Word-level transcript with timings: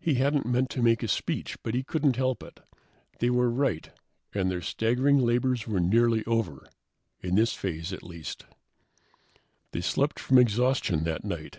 He 0.00 0.14
hadn't 0.14 0.46
meant 0.46 0.70
to 0.70 0.82
give 0.82 1.02
a 1.02 1.08
speech, 1.08 1.58
but 1.62 1.74
he 1.74 1.82
couldn't 1.82 2.16
help 2.16 2.42
it. 2.42 2.60
They 3.18 3.28
were 3.28 3.50
right, 3.50 3.90
and 4.32 4.50
their 4.50 4.62
staggering 4.62 5.18
labors 5.18 5.66
were 5.68 5.78
nearly 5.78 6.24
over, 6.24 6.66
in 7.20 7.34
this 7.34 7.52
phase, 7.52 7.92
at 7.92 8.02
least. 8.02 8.46
They 9.72 9.82
slept 9.82 10.18
from 10.18 10.38
exhaustion 10.38 11.04
that 11.04 11.22
night. 11.26 11.58